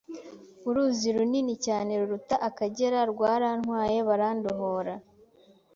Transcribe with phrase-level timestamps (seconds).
[0.67, 4.93] Uruzi runini cyane ruruta Akagera rwarantwaye bandohora